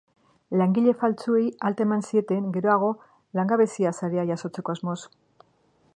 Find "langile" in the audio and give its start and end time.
0.61-0.93